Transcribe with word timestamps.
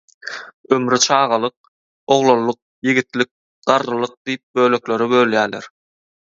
Ömri 0.77 0.97
«çagalyk», 1.03 1.57
«oglanlyk», 2.15 2.57
«ýigitlik», 2.87 3.29
«garrylyk» 3.73 4.17
diýip 4.25 4.43
böleklere 4.61 5.11
bölýäler. 5.15 5.71